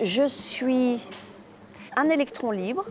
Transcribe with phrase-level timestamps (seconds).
[0.00, 1.00] Je suis
[1.96, 2.86] un électron libre,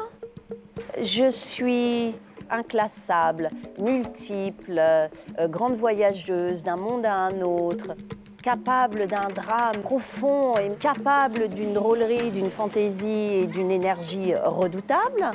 [1.01, 2.15] je suis
[2.49, 5.07] inclassable, multiple, euh,
[5.47, 7.95] grande voyageuse d'un monde à un autre,
[8.41, 15.31] capable d'un drame profond et capable d'une drôlerie, d'une fantaisie et d'une énergie redoutable,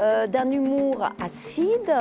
[0.00, 1.94] euh, d'un humour acide,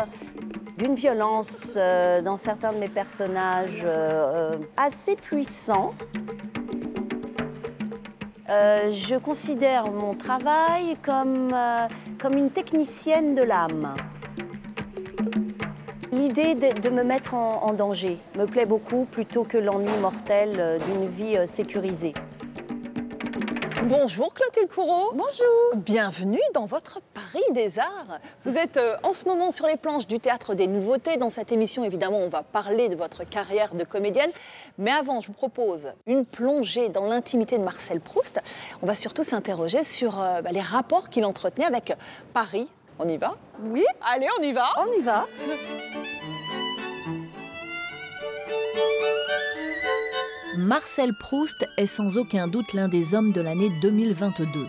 [0.78, 3.86] d'une violence euh, dans certains de mes personnages
[4.76, 5.94] assez puissant.
[8.50, 11.54] Je considère mon travail comme,
[12.20, 13.94] comme une technicienne de l'âme.
[16.12, 20.56] L'idée de, de me mettre en, en danger me plaît beaucoup plutôt que l'ennui mortel
[20.58, 22.14] euh, d'une vie euh, sécurisée.
[23.84, 25.12] Bonjour Clotilde Courreau.
[25.14, 25.76] Bonjour.
[25.76, 27.00] Bienvenue dans votre
[27.38, 28.20] Paris des Arts.
[28.46, 31.18] Vous êtes euh, en ce moment sur les planches du Théâtre des Nouveautés.
[31.18, 34.32] Dans cette émission, évidemment, on va parler de votre carrière de comédienne.
[34.78, 38.42] Mais avant, je vous propose une plongée dans l'intimité de Marcel Proust.
[38.82, 41.94] On va surtout s'interroger sur euh, bah, les rapports qu'il entretenait avec
[42.34, 42.72] Paris.
[42.98, 43.36] On y va?
[43.62, 45.28] Oui Allez, on y va On y va.
[50.58, 54.66] Marcel Proust est sans aucun doute l'un des hommes de l'année 2022.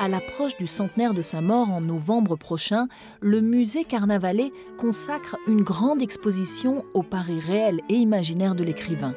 [0.00, 2.88] À l'approche du centenaire de sa mort en novembre prochain,
[3.20, 9.14] le musée Carnavalet consacre une grande exposition au Paris réel et imaginaire de l'écrivain.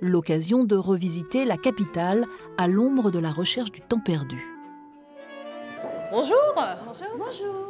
[0.00, 2.26] L'occasion de revisiter la capitale
[2.58, 4.44] à l'ombre de la recherche du temps perdu.
[6.10, 6.36] Bonjour
[7.16, 7.65] Bonjour.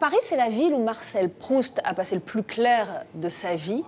[0.00, 3.82] Paris, c'est la ville où Marcel Proust a passé le plus clair de sa vie.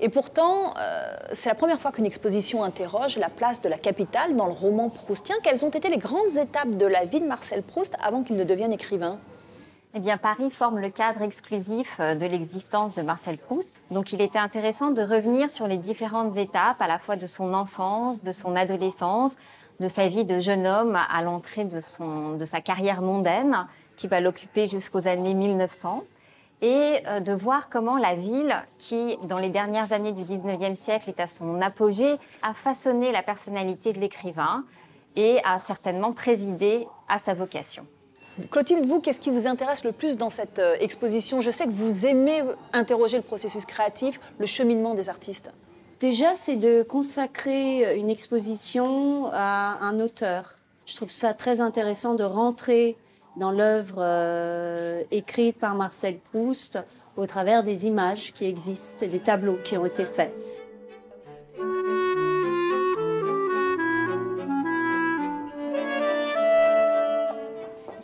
[0.00, 4.34] Et pourtant, euh, c'est la première fois qu'une exposition interroge la place de la capitale
[4.34, 5.36] dans le roman proustien.
[5.44, 8.42] Quelles ont été les grandes étapes de la vie de Marcel Proust avant qu'il ne
[8.42, 9.20] devienne écrivain?
[9.94, 13.70] Eh bien, Paris forme le cadre exclusif euh, de l'existence de Marcel Proust.
[13.92, 17.54] Donc, il était intéressant de revenir sur les différentes étapes, à la fois de son
[17.54, 19.36] enfance, de son adolescence,
[19.80, 23.66] de sa vie de jeune homme à l'entrée de, sa carrière mondaine,
[24.02, 26.00] qui va l'occuper jusqu'aux années 1900
[26.60, 31.08] et euh, de voir comment la ville, qui dans les dernières années du 19e siècle
[31.08, 34.64] est à son apogée, a façonné la personnalité de l'écrivain
[35.14, 37.86] et a certainement présidé à sa vocation.
[38.50, 41.40] Clotilde, vous, qu'est-ce qui vous intéresse le plus dans cette euh, exposition?
[41.40, 42.42] Je sais que vous aimez
[42.72, 45.52] interroger le processus créatif, le cheminement des artistes.
[46.00, 50.58] Déjà, c'est de consacrer une exposition à un auteur.
[50.86, 52.96] Je trouve ça très intéressant de rentrer
[53.36, 56.78] dans l'œuvre euh, écrite par Marcel Proust
[57.16, 60.32] au travers des images qui existent et des tableaux qui ont été faits.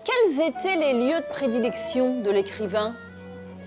[0.05, 2.95] Quels étaient les lieux de prédilection de l'écrivain?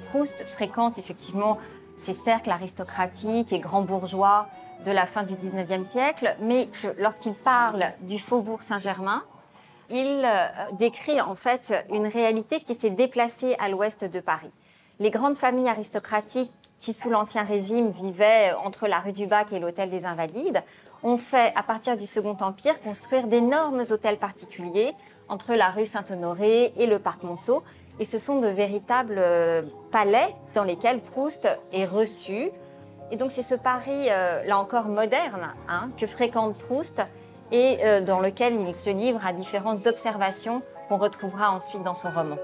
[0.10, 1.58] Proust fréquente effectivement
[1.96, 4.48] ces cercles aristocratiques et grands bourgeois
[4.86, 9.22] de la fin du 19e siècle, mais que lorsqu'il parle du faubourg Saint-Germain,
[9.92, 10.48] il euh,
[10.80, 14.52] décrit en fait une réalité qui s'est déplacée à l'ouest de Paris.
[15.00, 19.60] Les grandes familles aristocratiques qui, sous l'Ancien Régime, vivaient entre la rue du Bac et
[19.60, 20.64] l'hôtel des Invalides,
[21.04, 24.94] ont fait, à partir du Second Empire, construire d'énormes hôtels particuliers
[25.28, 27.64] entre la rue Saint-Honoré et le parc Monceau.
[28.00, 32.52] Et ce sont de véritables euh, palais dans lesquels Proust est reçu.
[33.12, 37.02] Et donc c'est ce Paris, euh, là encore moderne, hein, que fréquente Proust
[37.52, 42.10] et euh, dans lequel il se livre à différentes observations qu'on retrouvera ensuite dans son
[42.12, 42.38] roman.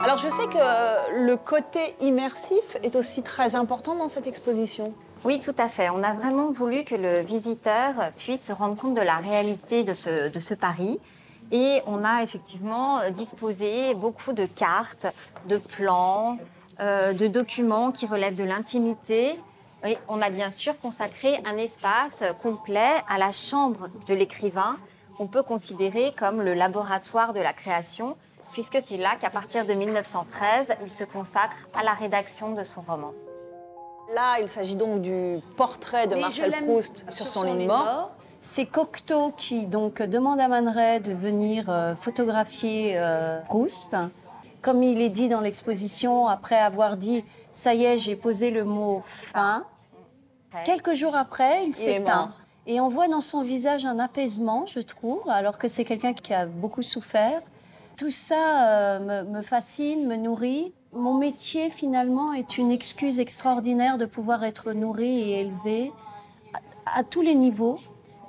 [0.00, 4.92] Alors je sais que le côté immersif est aussi très important dans cette exposition.
[5.24, 5.88] Oui, tout à fait.
[5.88, 9.94] On a vraiment voulu que le visiteur puisse se rendre compte de la réalité de
[9.94, 11.00] ce, de ce Paris.
[11.50, 15.06] Et on a effectivement disposé beaucoup de cartes,
[15.48, 16.36] de plans,
[16.80, 19.38] euh, de documents qui relèvent de l'intimité.
[20.08, 24.76] On a bien sûr consacré un espace complet à la chambre de l'écrivain,
[25.18, 28.16] qu'on peut considérer comme le laboratoire de la création,
[28.52, 32.80] puisque c'est là qu'à partir de 1913, il se consacre à la rédaction de son
[32.80, 33.12] roman.
[34.14, 38.10] Là, il s'agit donc du portrait de Marcel Proust sur son lit de mort.
[38.40, 43.96] C'est Cocteau qui donc demande à Man Ray de venir euh, photographier euh, Proust.
[44.64, 47.22] Comme il est dit dans l'exposition, après avoir dit
[47.52, 49.64] «ça y est, j'ai posé le mot fin»,
[50.64, 52.32] quelques jours après, il s'éteint.
[52.66, 56.32] Et on voit dans son visage un apaisement, je trouve, alors que c'est quelqu'un qui
[56.32, 57.42] a beaucoup souffert.
[57.98, 60.72] Tout ça euh, me, me fascine, me nourrit.
[60.94, 65.92] Mon métier, finalement, est une excuse extraordinaire de pouvoir être nourri et élevé
[66.86, 67.76] à, à tous les niveaux.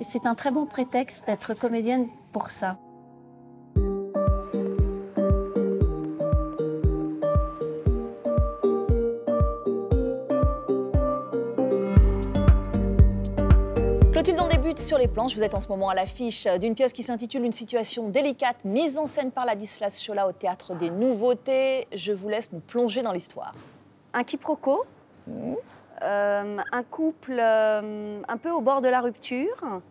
[0.01, 2.77] Et c'est un très bon prétexte d'être comédienne pour ça.
[14.85, 15.35] Sur les planches.
[15.35, 18.99] Vous êtes en ce moment à l'affiche d'une pièce qui s'intitule Une situation délicate, mise
[18.99, 21.87] en scène par Ladislas Chola au Théâtre des Nouveautés.
[21.91, 23.55] Je vous laisse nous plonger dans l'histoire.
[24.13, 24.85] Un quiproquo,
[26.03, 29.81] euh, un couple euh, un peu au bord de la rupture,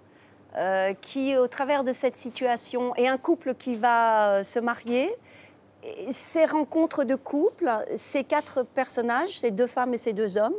[0.56, 5.12] euh, qui, au travers de cette situation, et un couple qui va euh, se marier.
[6.11, 10.55] Ces rencontres de couple, ces quatre personnages, ces deux femmes et ces deux hommes,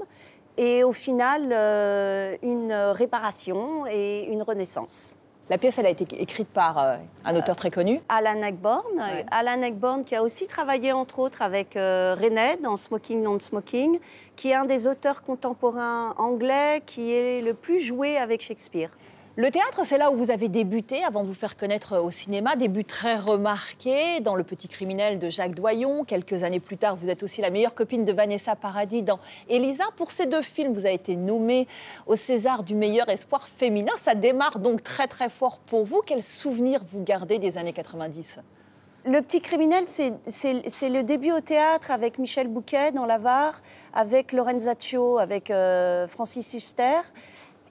[0.58, 5.16] et au final, euh, une réparation et une renaissance.
[5.48, 8.02] La pièce, elle a été écrite par euh, un auteur très connu.
[8.10, 9.26] Alan Ouais.
[9.30, 14.00] Alan Ayckbourn qui a aussi travaillé entre autres avec euh, René dans Smoking Non Smoking,
[14.36, 18.90] qui est un des auteurs contemporains anglais qui est le plus joué avec Shakespeare.
[19.38, 22.56] Le théâtre, c'est là où vous avez débuté avant de vous faire connaître au cinéma.
[22.56, 26.06] Début très remarqué dans Le Petit Criminel de Jacques Doyon.
[26.06, 29.84] Quelques années plus tard, vous êtes aussi la meilleure copine de Vanessa Paradis dans Elisa.
[29.98, 31.68] Pour ces deux films, vous avez été nommée
[32.08, 33.92] au César du meilleur espoir féminin.
[33.98, 36.02] Ça démarre donc très très fort pour vous.
[36.06, 38.40] Quels souvenirs vous gardez des années 90
[39.04, 40.14] Le Petit Criminel, c'est-
[40.90, 43.62] le début au théâtre avec Michel Bouquet dans La Var,
[43.94, 47.02] avec Lorenzaccio, avec euh, Francis Huster,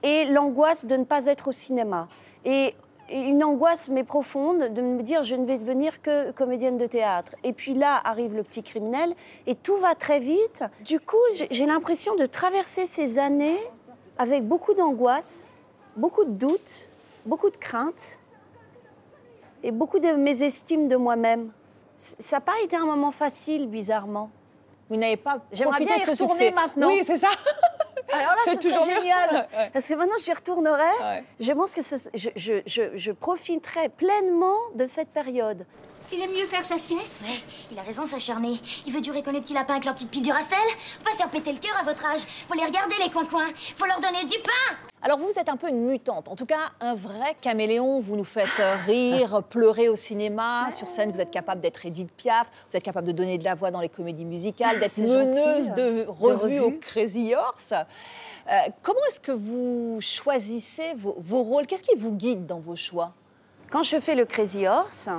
[0.05, 2.07] et l'angoisse de ne pas être au cinéma.
[2.45, 2.75] Et
[3.11, 7.35] une angoisse, mais profonde, de me dire je ne vais devenir que comédienne de théâtre.
[7.43, 9.15] Et puis là arrive le petit criminel,
[9.47, 10.63] et tout va très vite.
[10.83, 11.17] Du coup,
[11.51, 13.57] j'ai- l'impression de traverser ces années
[14.19, 15.53] avec beaucoup d'angoisse,
[15.97, 16.87] beaucoup de doutes,
[17.25, 18.19] beaucoup de craintes
[19.63, 21.51] et beaucoup de mésestime de moi-même.
[21.95, 24.29] Ça n'a pas été un moment facile, bizarrement.
[24.89, 26.87] Vous n'avez pas profité bien de ce succès maintenant.
[26.89, 27.29] Oui, c'est ça.
[28.15, 29.47] Alors là, C'est ce toujours génial.
[29.57, 29.69] Ouais.
[29.73, 30.81] Parce que maintenant, j'y retournerai.
[31.01, 31.23] Ouais.
[31.39, 35.65] Je pense que ce- je, je- je- je profiterai pleinement de cette période.
[36.11, 37.39] Il aime mieux faire sa sieste Ouais,
[37.71, 38.59] il a raison, s'acharner.
[38.85, 40.57] Il veut durer comme les petits lapins avec leur petite pile du racel.
[41.03, 42.19] Pas se faire péter le cœur à votre âge.
[42.47, 43.47] Faut les regarder, les coins-coins.
[43.77, 46.71] Faut leur donner du pain Alors vous êtes un peu une mutante, en tout cas
[46.79, 47.99] un vrai caméléon.
[47.99, 50.69] Vous nous faites euh, rire, pleurer au cinéma.
[50.71, 53.55] Sur scène, vous êtes capable d'être Edith Piaf, vous êtes capable de donner de la
[53.55, 56.59] voix dans les comédies musicales, d'être meneuse gentil, de revues revues.
[56.59, 57.73] au Crazy Horse.
[57.73, 58.53] Euh,
[58.83, 61.65] comment est-ce que vous choisissez vos, vos rôles?
[61.65, 63.13] Qu'est-ce qui vous guide dans vos choix?
[63.71, 65.09] Quand je fais le Crazy Horse,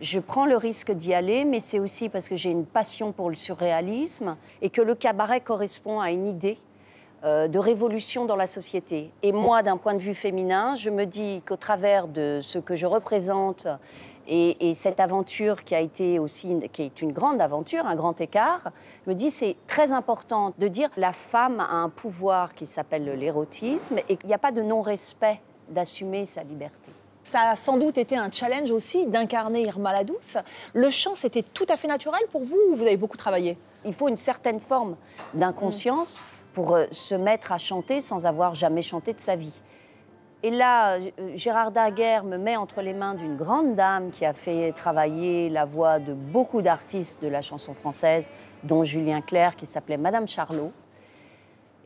[0.00, 3.28] je prends le risque d'y aller, mais c'est aussi parce que j'ai une passion pour
[3.30, 6.58] le surréalisme et que le cabaret correspond à une idée
[7.22, 9.10] euh, de révolution dans la société.
[9.22, 12.76] Et moi, d'un point de vue féminin, je me dis qu'au travers de ce que
[12.76, 13.66] je représente
[14.26, 18.18] et, et cette aventure qui a été aussi, qui est une grande aventure, un grand
[18.22, 18.70] écart,
[19.04, 23.04] je me dis c'est très important de dire la femme a un pouvoir qui s'appelle
[23.04, 26.90] l'érotisme et qu'il n'y a pas de non-respect d'assumer sa liberté.
[27.22, 30.38] Ça a sans doute été un challenge aussi d'incarner Irma la Douce.
[30.72, 33.58] Le chant, c'était tout à fait naturel pour vous ou vous avez beaucoup travaillé?
[33.84, 34.96] Il faut une certaine forme
[35.34, 36.20] d'inconscience
[36.52, 39.52] pour euh, se mettre à chanter sans avoir jamais chanté de sa vie.
[40.42, 44.32] Et là, euh, Gérard Daguerre me met entre les mains d'une grande dame qui a
[44.32, 48.30] fait travailler la voix de beaucoup d'artistes de la chanson française,
[48.64, 50.72] dont Julien Clerc, qui s'appelait Madame Charlot.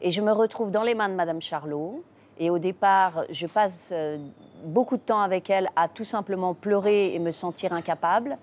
[0.01, 2.03] Et je me retrouve dans les mains de Madame Charlot.
[2.39, 4.19] Et au départ, je passe euh,
[4.65, 8.39] beaucoup de temps avec elle à tout simplement pleurer et me sentir incapable.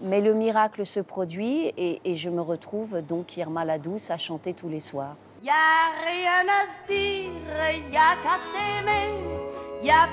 [0.00, 4.54] Mais le miracle se produit et, je me retrouve donc Irma la Douce à chanter
[4.54, 5.16] tous les soirs.
[5.42, 7.30] Rien à se dire,
[7.90, 9.10] qu'à s'aimer,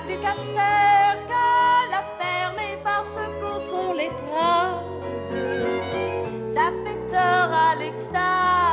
[0.04, 4.82] plus qu'à se taire, qu'à la fermer parce qu'au fond les phrases,
[6.52, 8.65] ça fait tort à l'extase.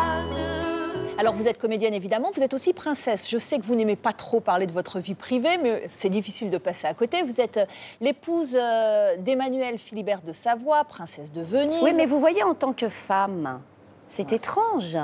[1.23, 3.29] Alors vous êtes comédienne évidemment, vous êtes aussi princesse.
[3.29, 6.49] Je sais que vous n'aimez pas trop parler de votre vie privée, mais c'est difficile
[6.49, 7.23] de passer à côté.
[7.23, 7.65] Vous êtes euh,
[8.01, 11.81] l'épouse euh, d'Emmanuel Philibert de Savoie, princesse de Venise.
[11.81, 13.61] Oui, mais vous voyez, en tant que femme,
[14.09, 14.97] c'est étrange.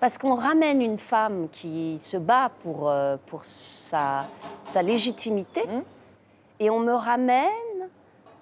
[0.00, 4.20] Parce qu'on ramène une femme qui se bat pour, euh, pour sa,
[4.64, 5.82] sa légitimité Mhm.
[6.60, 7.44] et on me ramène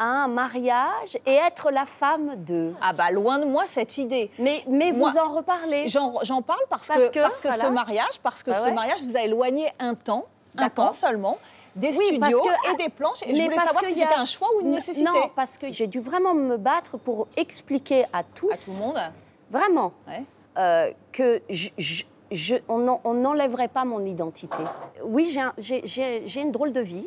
[0.00, 2.75] à un mariage et être la femme d'eux.
[2.80, 4.30] Ah bah loin de moi cette idée.
[4.38, 5.87] Mais, mais Moi, vous en reparlez.
[5.88, 8.73] J'en parle parce, Parce que, que, parce que ce mariage, parce que Bah ce ouais.
[8.73, 10.25] mariage vous a éloigné un temps,
[10.57, 11.38] un temps seulement,
[11.76, 13.23] des Oui, studios que- et des planches.
[13.26, 15.09] Et je voulais savoir si a- c'était un choix ou une nécessité.
[15.09, 18.87] Non, parce que j'ai dû vraiment me battre pour expliquer à tous, À tout le
[18.87, 19.12] monde.
[19.50, 20.25] vraiment, Ouais.
[20.59, 24.57] euh, que je- je- je, on n'en- on n'enlèverait pas mon identité.
[25.04, 27.07] Oui, un- j'ai une drôle de vie,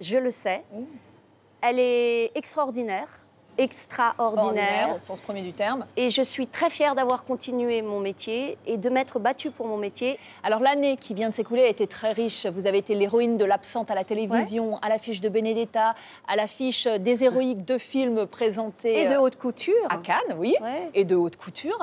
[0.00, 0.64] je le sais.
[1.66, 3.08] Elle est extraordinaire,
[3.56, 4.44] extraordinaire.
[4.44, 5.86] Ordinaire, au sens premier du terme.
[5.96, 9.78] Et je suis très fière d'avoir continué mon métier et de m'être battue pour mon
[9.78, 10.18] métier.
[10.42, 12.46] Alors l'année qui vient de s'écouler a été très riche.
[12.46, 15.94] Vous avez été l'héroïne de l'absente à la télévision, à l'affiche de Benedetta,
[16.28, 19.74] à l'affiche des héroïques de films présentés Et de haute couture.
[19.88, 20.90] à Cannes, oui, Ouais.
[20.92, 21.78] et de haute couture.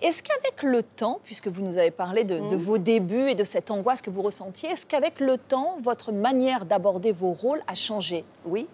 [0.00, 2.56] Est-ce qu'avec le temps, puisque vous nous avez parlé de, de Mhm.
[2.56, 6.64] vos débuts et de cette angoisse que vous ressentiez, est-ce qu'avec le temps, votre manière
[6.64, 8.24] d'aborder vos rôles a changé?
[8.46, 8.66] Oui,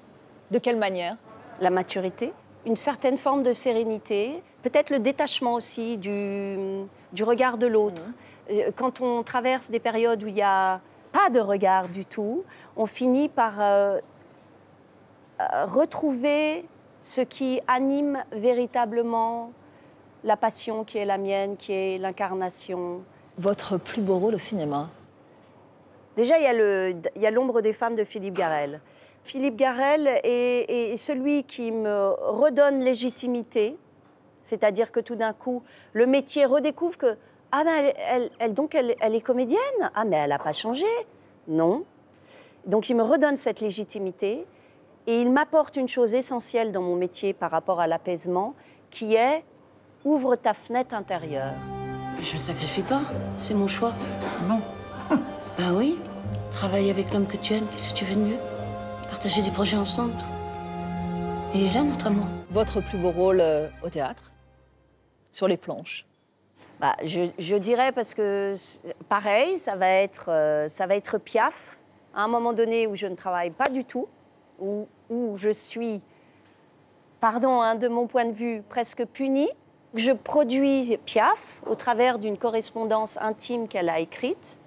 [0.50, 1.16] De quelle manière?
[1.60, 2.32] La maturité,
[2.64, 6.56] une certaine forme de sérénité, peut-être le détachement aussi du,
[7.12, 8.02] du regard de l'autre.
[8.50, 10.80] Euh, Quand on traverse des périodes où il n'y a
[11.12, 12.44] pas de regard du tout,
[12.76, 13.98] on finit par euh,
[15.40, 16.64] euh, retrouver
[17.00, 19.52] ce qui anime véritablement
[20.24, 23.02] la passion qui est la mienne, qui est l'incarnation.
[23.38, 24.88] Votre plus beau rôle au cinéma?
[26.16, 26.44] Déjà, il
[27.16, 28.80] y a l'ombre des femmes de Philippe Garel.
[29.26, 33.76] Philippe Garel est, est celui qui me redonne légitimité,
[34.44, 35.62] c'est-à-dire que tout d'un coup,
[35.94, 37.16] le métier redécouvre que
[37.50, 40.52] ah ben elle, elle- elle- donc elle, elle est comédienne, ah mais elle n'a pas
[40.52, 40.86] changé,
[41.48, 41.84] non.
[42.66, 44.46] Donc il me redonne cette légitimité
[45.08, 48.54] et il m'apporte une chose essentielle dans mon métier par rapport à l'apaisement,
[48.90, 49.42] qui est
[50.04, 51.52] ouvre ta fenêtre intérieure.
[52.22, 53.00] Je ne sacrifie pas,
[53.38, 53.92] c'est mon choix.
[54.48, 54.60] Non.
[55.58, 55.98] bah oui,
[56.52, 58.38] travailler avec l'homme que tu aimes, qu'est-ce que tu veux de mieux?
[59.08, 60.14] Partager des projets ensemble.
[61.54, 62.26] Il est là, notre amour.
[62.50, 64.32] Votre plus beau rôle euh, au théâtre?
[65.32, 66.06] Sur les planches?
[66.80, 68.54] Bah, je, je dirais parce que
[69.08, 71.78] pareil, ça va être, euh, ça va être Piaf,
[72.14, 74.08] à un moment donné où je ne travaille pas du tout,
[74.58, 76.02] où, où je suis,
[77.20, 79.50] pardon, hein, de mon point de vue, presque punie.
[79.94, 84.58] Je produis Piaf au travers d'une correspondance intime qu'elle a écrite.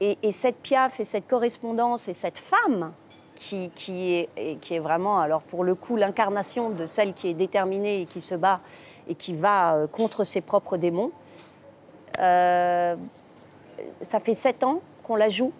[0.00, 2.92] Et, et cette Piaf et cette correspondance et cette femme
[3.40, 7.28] qui, qui est, et qui est vraiment, alors pour le coup, l'incarnation de celle qui
[7.28, 8.60] est déterminée et qui se bat
[9.08, 11.10] et qui va euh, contre ses propres démons.
[12.18, 12.94] Euh,
[14.02, 15.52] ça fait sept ans qu'on la joue.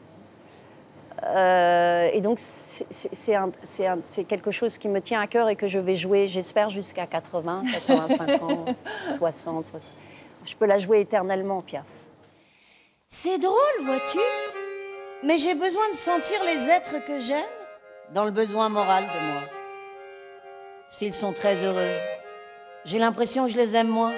[1.22, 5.94] Euh, et donc, c'est quelque chose qui me tient à cœur et que je vais
[5.94, 8.64] jouer, j'espère, jusqu'à 80, 85 ans,
[9.10, 9.96] 60, 60.
[10.44, 11.84] Je peux la jouer éternellement, Piaf.
[13.08, 14.18] C'est drôle, vois-tu
[15.24, 17.59] Mais j'ai besoin de sentir les êtres que j'aime
[18.10, 19.42] dans le besoin moral de moi.
[20.88, 21.94] S'ils sont très heureux,
[22.84, 24.12] j'ai l'impression que je les aime moins.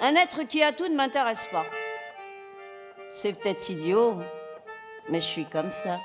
[0.00, 1.64] Un être qui a tout ne m'intéresse pas.
[3.12, 4.16] C'est peut-être idiot,
[5.08, 5.98] mais je suis comme ça.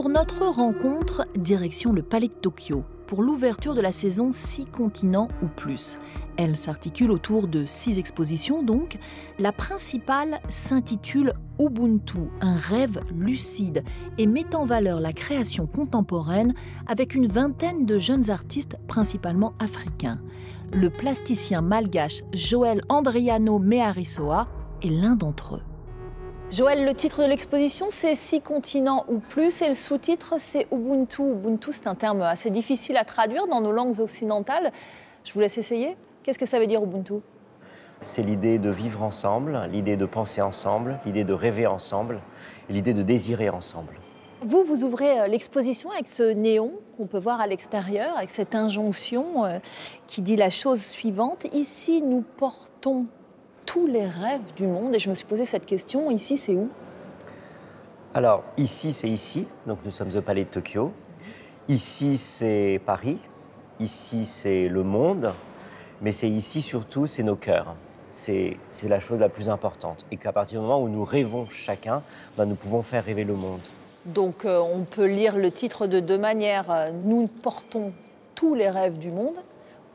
[0.00, 5.28] Pour notre rencontre, direction le Palais de Tokyo, pour l'ouverture de la saison 6 continents
[5.42, 5.98] ou plus.
[6.38, 8.96] Elle s'articule autour de six expositions donc.
[9.38, 13.84] La principale s'intitule Ubuntu, un rêve lucide
[14.16, 16.54] et met en valeur la création contemporaine
[16.86, 20.18] avec une vingtaine de jeunes artistes principalement africains.
[20.72, 24.48] Le plasticien malgache Joël Andriano Mearisoa
[24.82, 25.69] est l'un d'entre eux.
[26.50, 31.22] Joël, le titre de l'exposition, c'est Six continents ou plus, et le sous-titre, c'est Ubuntu.
[31.22, 34.72] Ubuntu, c'est un terme assez difficile à traduire dans nos langues occidentales.
[35.22, 35.96] Je vous laisse essayer.
[36.24, 37.20] Qu'est-ce que ça veut dire Ubuntu?
[38.00, 42.20] C'est l'idée de vivre ensemble, l'idée de penser ensemble, l'idée de rêver ensemble,
[42.68, 43.94] et l'idée de désirer ensemble.
[44.42, 48.56] Vous, vous ouvrez euh, l'exposition avec ce néon qu'on peut voir à l'extérieur, avec cette
[48.56, 49.58] injonction euh,
[50.08, 51.46] qui dit la chose suivante.
[51.52, 53.06] Ici, nous portons
[53.72, 54.96] tous les rêves du monde.
[54.96, 56.68] Et je me suis posé cette question, ici, c'est où?
[58.14, 60.92] Alors, ici, c'est ici, donc nous sommes au Palais de Tokyo.
[61.68, 63.18] Ici, c'est Paris.
[63.78, 65.32] Ici, c'est le monde.
[66.02, 67.76] Mais c'est ici surtout, c'est nos cœurs.
[68.10, 68.58] C'est
[68.88, 70.04] la chose la plus importante.
[70.10, 72.02] Et qu'à partir du moment où nous rêvons chacun,
[72.36, 73.60] ben, nous pouvons faire rêver le monde.
[74.04, 76.90] Donc euh, on peut lire le titre de deux manières.
[77.04, 77.92] Nous portons
[78.34, 79.36] tous les rêves du monde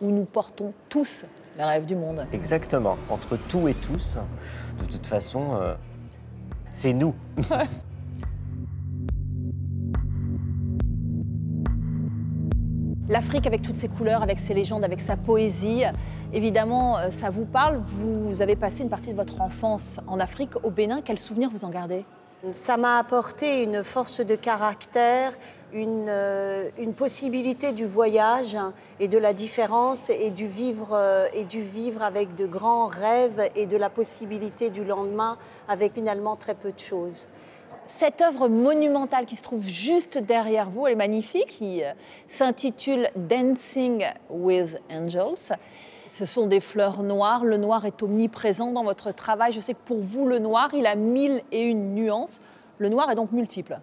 [0.02, 1.26] ou nous portons tous
[1.58, 2.28] les rêves du monde.
[2.34, 2.98] Exactement.
[3.10, 4.18] Entre tout et tous,
[4.80, 5.74] de toute façon, euh,
[6.72, 7.14] c'est nous.
[13.08, 15.84] L'Afrique avec toutes ses couleurs, avec ses légendes, avec sa poésie,
[16.34, 17.78] évidemment, euh, ça vous parle.
[17.84, 21.02] Vous avez passé une partie de votre enfance en Afrique, au Bénin.
[21.04, 22.04] Quel souvenir vous en gardez?
[22.52, 25.34] Ça m'a apporté une force de caractère,
[25.76, 28.58] une, euh, une possibilité du voyage
[29.02, 33.50] et de la différence et du, vivre, euh, et du vivre avec de grands rêves
[33.56, 37.28] et de la possibilité du lendemain avec finalement très peu de choses.
[37.88, 41.92] Cette œuvre monumentale qui se trouve juste derrière vous, elle est magnifique, qui euh,
[42.26, 45.58] s'intitule Dancing with Angels.
[46.08, 47.44] Ce sont des fleurs noires.
[47.44, 49.52] Le noir est omniprésent dans votre travail.
[49.52, 52.40] Je sais que pour vous, le noir, il a mille et une nuances.
[52.78, 53.80] Le noir est donc multiple.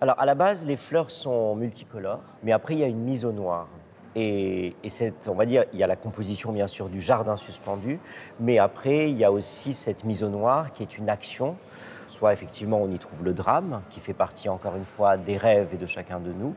[0.00, 3.24] Alors, à la base, les fleurs sont multicolores, mais après, il y a une mise
[3.24, 3.66] au noir.
[4.14, 7.36] Et, et cette, on va dire, il y a la composition, bien sûr, du jardin
[7.36, 7.98] suspendu,
[8.38, 11.56] mais après, il y a aussi cette mise au noir qui est une action.
[12.06, 15.70] Soit, effectivement, on y trouve le drame, qui fait partie, encore une fois, des rêves
[15.74, 16.54] et de chacun de nous.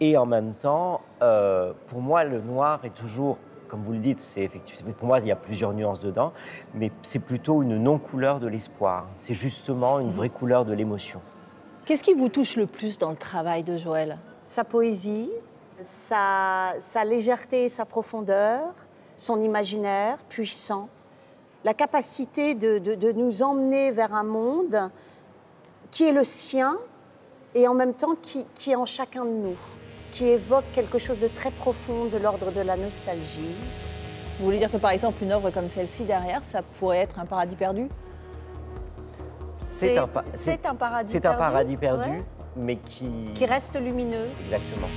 [0.00, 4.18] Et en même temps, euh, pour moi, le noir est toujours, comme vous le dites,
[4.18, 6.32] c'est effectivement, pour moi, il y a plusieurs nuances dedans,
[6.74, 9.06] mais c'est plutôt une non-couleur de l'espoir.
[9.14, 11.20] C'est justement une vraie couleur de l'émotion.
[11.92, 14.16] Qu'est-ce qui vous touche le plus dans le travail de Joël?
[14.44, 15.28] Sa poésie,
[15.82, 18.62] sa, sa légèreté et sa profondeur,
[19.18, 20.88] son imaginaire puissant,
[21.64, 24.90] la capacité de, de- de nous emmener vers un monde
[25.90, 26.78] qui est le sien
[27.54, 29.58] et en même temps qui, qui est en chacun de nous,
[30.12, 33.54] qui évoque quelque chose de très profond de l'ordre de la nostalgie.
[34.38, 37.26] Vous voulez dire que par exemple, une œuvre comme celle-ci derrière, ça pourrait être un
[37.26, 37.90] paradis perdu?
[39.62, 40.22] C'est un, pa-
[40.78, 41.36] paradis c'est perdu.
[41.36, 42.24] un paradis perdu, ouais,
[42.56, 43.08] mais qui...
[43.34, 44.26] qui reste lumineux.
[44.44, 44.88] Exactement.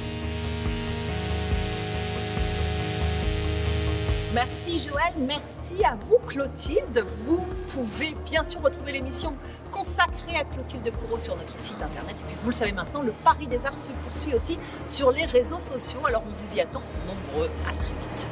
[4.34, 7.06] Merci Joël, merci à vous Clotilde.
[7.26, 9.34] Vous pouvez bien sûr retrouver l'émission
[9.72, 12.16] consacrée à Clotilde Courreau sur notre site internet.
[12.20, 15.24] Et puis vous le savez maintenant, le Paris des Arts se poursuit aussi sur les
[15.26, 16.00] réseaux sociaux.
[16.06, 17.50] Alors on vous y attend nombreux.
[17.66, 18.28] À très vite.